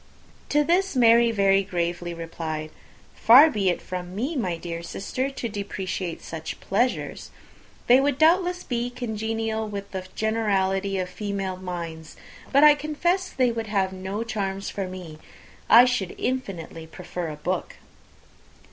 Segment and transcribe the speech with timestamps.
[0.49, 2.71] To this, Mary very gravely replied,
[3.13, 7.29] "Far be it from me, my dear sister, to depreciate such pleasures.
[7.85, 12.15] They would doubtless be congenial with the generality of female minds.
[12.51, 15.19] But I confess they would have no charms for me.
[15.69, 17.75] I should infinitely prefer a book."